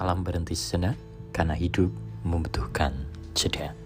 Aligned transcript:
Salam 0.00 0.24
berhenti 0.24 0.56
sejenak 0.56 0.96
karena 1.28 1.52
hidup 1.52 1.92
membutuhkan 2.24 3.04
jeda. 3.36 3.76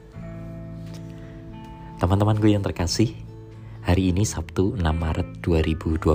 Teman-temanku 1.99 2.47
yang 2.47 2.63
terkasih, 2.63 3.19
hari 3.83 4.15
ini 4.15 4.23
Sabtu 4.23 4.79
6 4.79 4.95
Maret 4.95 5.43
2021, 5.43 6.15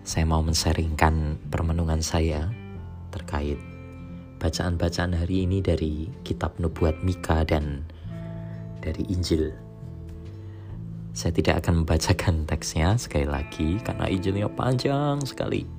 saya 0.00 0.24
mau 0.24 0.40
mensaringkan 0.40 1.36
permenungan 1.52 2.00
saya 2.00 2.48
terkait 3.12 3.60
bacaan-bacaan 4.40 5.12
hari 5.12 5.44
ini 5.44 5.60
dari 5.60 6.08
kitab 6.24 6.56
Nubuat 6.56 7.04
Mika 7.04 7.44
dan 7.44 7.84
dari 8.80 9.04
Injil. 9.12 9.52
Saya 11.12 11.36
tidak 11.36 11.60
akan 11.60 11.84
membacakan 11.84 12.48
teksnya 12.48 12.96
sekali 12.96 13.28
lagi 13.28 13.76
karena 13.84 14.08
Injilnya 14.08 14.48
panjang 14.48 15.20
sekali 15.20 15.75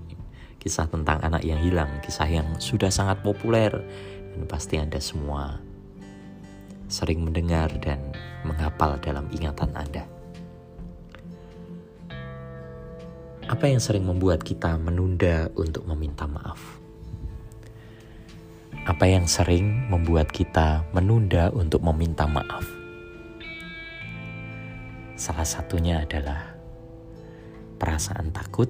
kisah 0.67 0.91
tentang 0.91 1.23
anak 1.23 1.48
yang 1.48 1.63
hilang, 1.63 1.88
kisah 2.03 2.27
yang 2.27 2.44
sudah 2.59 2.91
sangat 2.91 3.23
populer 3.23 3.71
dan 4.35 4.44
pasti 4.52 4.75
Anda 4.75 4.99
semua 4.99 5.63
sering 6.91 7.23
mendengar 7.23 7.71
dan 7.80 8.12
menghafal 8.44 8.99
dalam 8.99 9.31
ingatan 9.31 9.72
Anda. 9.72 10.03
Apa 13.48 13.63
yang 13.72 13.80
sering 13.80 14.03
membuat 14.03 14.44
kita 14.44 14.75
menunda 14.75 15.48
untuk 15.55 15.88
meminta 15.88 16.27
maaf? 16.27 16.59
Apa 18.84 19.08
yang 19.08 19.23
sering 19.23 19.88
membuat 19.88 20.36
kita 20.36 20.84
menunda 20.91 21.47
untuk 21.55 21.80
meminta 21.80 22.27
maaf? 22.27 22.67
Salah 25.16 25.47
satunya 25.47 26.03
adalah 26.03 26.59
perasaan 27.80 28.36
takut 28.36 28.67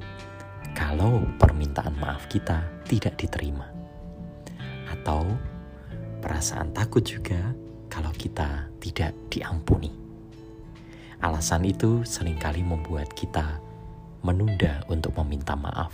kalau 0.77 1.25
permintaan 1.41 1.97
maaf 1.97 2.29
kita 2.29 2.61
tidak 2.85 3.17
diterima, 3.17 3.65
atau 4.93 5.25
perasaan 6.21 6.69
takut 6.69 7.01
juga 7.01 7.49
kalau 7.89 8.13
kita 8.13 8.69
tidak 8.77 9.17
diampuni. 9.33 9.89
Alasan 11.17 11.65
itu 11.65 12.05
sering 12.05 12.37
kali 12.37 12.61
membuat 12.61 13.09
kita 13.17 13.57
menunda 14.21 14.85
untuk 14.85 15.17
meminta 15.17 15.57
maaf, 15.57 15.89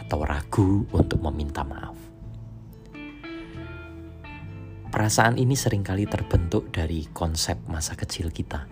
atau 0.00 0.24
ragu 0.24 0.88
untuk 0.88 1.20
meminta 1.20 1.60
maaf. 1.60 1.92
Perasaan 4.88 5.36
ini 5.36 5.52
sering 5.52 5.84
kali 5.84 6.08
terbentuk 6.08 6.72
dari 6.72 7.04
konsep 7.12 7.60
masa 7.68 7.92
kecil 7.92 8.32
kita. 8.32 8.64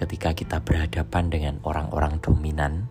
Ketika 0.00 0.32
kita 0.32 0.64
berhadapan 0.64 1.28
dengan 1.28 1.54
orang-orang 1.66 2.22
dominan 2.24 2.88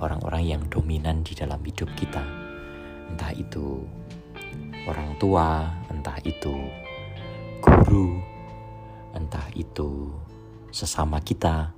orang-orang 0.00 0.44
yang 0.44 0.62
dominan 0.68 1.24
di 1.24 1.32
dalam 1.32 1.60
hidup 1.64 1.88
kita. 1.96 2.22
Entah 3.12 3.32
itu 3.32 3.80
orang 4.84 5.16
tua, 5.16 5.72
entah 5.88 6.18
itu 6.22 6.52
guru, 7.64 8.20
entah 9.16 9.48
itu 9.56 10.12
sesama 10.68 11.22
kita. 11.24 11.72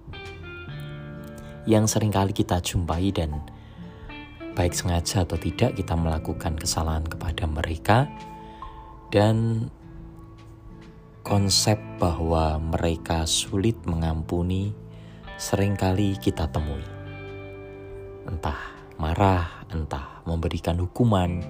Yang 1.68 1.98
sering 1.98 2.10
kali 2.10 2.32
kita 2.32 2.58
jumpai 2.64 3.12
dan 3.12 3.44
baik 4.56 4.74
sengaja 4.74 5.22
atau 5.22 5.38
tidak 5.38 5.76
kita 5.78 5.94
melakukan 5.94 6.56
kesalahan 6.58 7.06
kepada 7.06 7.44
mereka. 7.46 8.08
Dan 9.08 9.68
konsep 11.24 11.80
bahwa 11.96 12.60
mereka 12.60 13.24
sulit 13.24 13.76
mengampuni 13.88 14.72
sering 15.40 15.76
kali 15.76 16.16
kita 16.20 16.48
temui 16.52 16.97
entah 18.28 18.60
marah, 19.00 19.64
entah 19.72 20.20
memberikan 20.28 20.76
hukuman, 20.76 21.40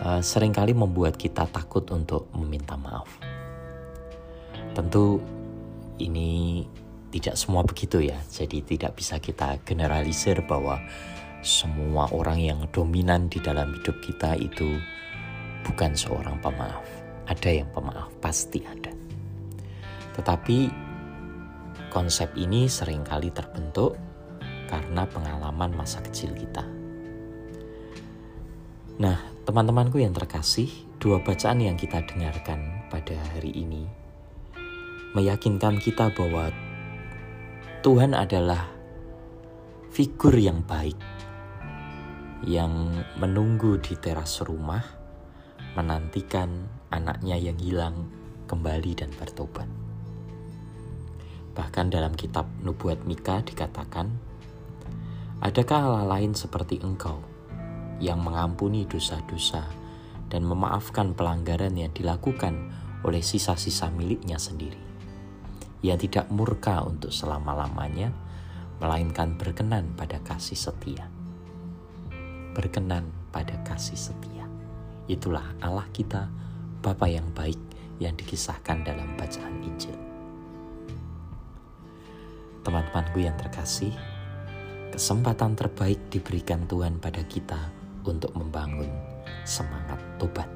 uh, 0.00 0.24
sering 0.24 0.56
kali 0.56 0.72
membuat 0.72 1.20
kita 1.20 1.44
takut 1.52 1.84
untuk 1.92 2.32
meminta 2.32 2.74
maaf. 2.80 3.06
Tentu 4.72 5.20
ini 6.00 6.64
tidak 7.12 7.36
semua 7.36 7.62
begitu 7.64 8.00
ya, 8.00 8.16
jadi 8.32 8.64
tidak 8.64 8.96
bisa 8.96 9.20
kita 9.20 9.60
generalisir 9.68 10.40
bahwa 10.48 10.80
semua 11.44 12.10
orang 12.10 12.40
yang 12.40 12.60
dominan 12.72 13.30
di 13.30 13.38
dalam 13.38 13.70
hidup 13.76 13.96
kita 14.02 14.34
itu 14.40 14.80
bukan 15.62 15.92
seorang 15.94 16.40
pemaaf. 16.40 16.84
Ada 17.28 17.60
yang 17.60 17.68
pemaaf, 17.76 18.08
pasti 18.24 18.64
ada. 18.64 18.90
Tetapi 20.16 20.58
konsep 21.92 22.32
ini 22.40 22.66
sering 22.66 23.04
kali 23.04 23.28
terbentuk 23.30 24.07
karena 24.68 25.08
pengalaman 25.08 25.72
masa 25.74 26.04
kecil 26.04 26.36
kita. 26.36 26.62
Nah, 29.00 29.18
teman-temanku 29.48 29.98
yang 29.98 30.12
terkasih, 30.12 30.68
dua 31.00 31.24
bacaan 31.24 31.64
yang 31.64 31.74
kita 31.74 32.04
dengarkan 32.04 32.86
pada 32.92 33.16
hari 33.32 33.50
ini 33.54 33.98
meyakinkan 35.16 35.80
kita 35.80 36.12
bahwa 36.12 36.52
Tuhan 37.80 38.12
adalah 38.12 38.68
figur 39.88 40.36
yang 40.36 40.60
baik 40.60 40.98
yang 42.44 42.92
menunggu 43.16 43.80
di 43.80 43.96
teras 43.96 44.44
rumah 44.44 44.84
menantikan 45.74 46.68
anaknya 46.92 47.40
yang 47.40 47.56
hilang 47.56 48.06
kembali 48.46 48.92
dan 48.94 49.10
bertobat. 49.16 49.66
Bahkan 51.56 51.86
dalam 51.90 52.14
kitab 52.14 52.46
Nubuat 52.62 53.02
Mika 53.02 53.42
dikatakan 53.42 54.27
Adakah 55.58 55.90
Allah 55.90 56.06
lain 56.14 56.38
seperti 56.38 56.78
engkau 56.86 57.18
yang 57.98 58.22
mengampuni 58.22 58.86
dosa-dosa 58.86 59.66
dan 60.30 60.46
memaafkan 60.46 61.18
pelanggaran 61.18 61.74
yang 61.74 61.90
dilakukan 61.90 62.70
oleh 63.02 63.18
sisa-sisa 63.18 63.90
miliknya 63.90 64.38
sendiri? 64.38 64.78
Yang 65.82 66.06
tidak 66.06 66.30
murka 66.30 66.86
untuk 66.86 67.10
selama-lamanya, 67.10 68.14
melainkan 68.78 69.34
berkenan 69.34 69.98
pada 69.98 70.22
kasih 70.22 70.54
setia. 70.54 71.10
Berkenan 72.54 73.10
pada 73.34 73.58
kasih 73.66 73.98
setia. 73.98 74.46
Itulah 75.10 75.58
Allah 75.58 75.90
kita, 75.90 76.30
Bapa 76.86 77.10
yang 77.10 77.34
baik 77.34 77.58
yang 77.98 78.14
dikisahkan 78.14 78.86
dalam 78.86 79.18
bacaan 79.18 79.58
Injil. 79.66 79.98
Teman-temanku 82.62 83.18
yang 83.18 83.34
terkasih, 83.34 83.90
kesempatan 84.98 85.54
terbaik 85.54 86.10
diberikan 86.10 86.66
Tuhan 86.66 86.98
pada 86.98 87.22
kita 87.22 87.70
untuk 88.02 88.34
membangun 88.34 88.90
semangat 89.46 90.02
tobat. 90.18 90.50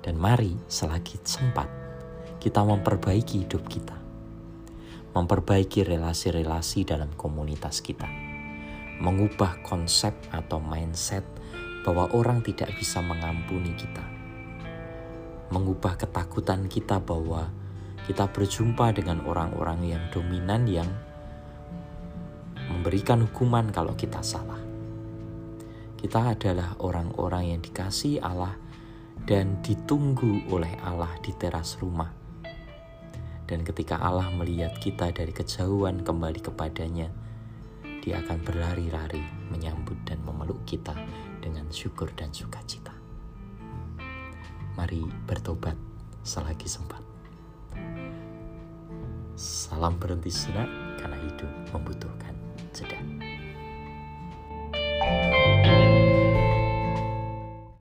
Dan 0.00 0.16
mari 0.16 0.56
selagi 0.64 1.20
sempat 1.20 1.68
kita 2.40 2.64
memperbaiki 2.64 3.44
hidup 3.44 3.68
kita. 3.68 3.92
Memperbaiki 5.12 5.84
relasi-relasi 5.84 6.88
dalam 6.88 7.12
komunitas 7.12 7.84
kita. 7.84 8.08
Mengubah 9.04 9.60
konsep 9.60 10.16
atau 10.32 10.56
mindset 10.56 11.28
bahwa 11.84 12.08
orang 12.16 12.40
tidak 12.40 12.72
bisa 12.80 13.04
mengampuni 13.04 13.76
kita. 13.76 14.08
Mengubah 15.52 16.00
ketakutan 16.00 16.64
kita 16.64 16.96
bahwa 16.96 17.52
kita 18.08 18.24
berjumpa 18.32 18.96
dengan 18.96 19.20
orang-orang 19.28 19.84
yang 19.84 20.00
dominan 20.08 20.64
yang 20.64 20.88
memberikan 22.72 23.20
hukuman 23.28 23.68
kalau 23.68 23.92
kita 23.92 24.24
salah. 24.24 24.58
Kita 26.00 26.34
adalah 26.34 26.80
orang-orang 26.82 27.54
yang 27.54 27.60
dikasih 27.62 28.18
Allah 28.24 28.56
dan 29.22 29.62
ditunggu 29.62 30.50
oleh 30.50 30.74
Allah 30.82 31.14
di 31.22 31.30
teras 31.36 31.78
rumah. 31.78 32.10
Dan 33.46 33.62
ketika 33.62 34.00
Allah 34.00 34.32
melihat 34.32 34.74
kita 34.80 35.12
dari 35.12 35.30
kejauhan 35.30 36.02
kembali 36.02 36.40
kepadanya, 36.42 37.12
dia 38.02 38.18
akan 38.18 38.42
berlari-lari 38.42 39.22
menyambut 39.52 39.94
dan 40.02 40.18
memeluk 40.26 40.58
kita 40.66 40.96
dengan 41.38 41.70
syukur 41.70 42.10
dan 42.18 42.34
sukacita. 42.34 42.90
Mari 44.74 45.06
bertobat 45.28 45.78
selagi 46.26 46.66
sempat. 46.66 47.04
Salam 49.38 50.02
berhenti 50.02 50.34
sejenak 50.34 50.66
karena 50.98 51.18
hidup 51.22 51.50
membutuhkan 51.70 52.41
jeda. 52.80 53.31